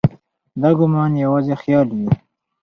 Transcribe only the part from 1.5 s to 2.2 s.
خیال وي.